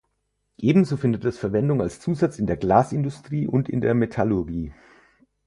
Ebenso 0.57 0.97
findet 0.97 1.25
es 1.25 1.37
Verwendung 1.37 1.79
als 1.79 1.99
Zusatz 1.99 2.39
in 2.39 2.47
der 2.47 2.57
Glasindustrie 2.57 3.45
und 3.45 3.69
in 3.69 3.81
der 3.81 3.93
Metallurgie. 3.93 4.73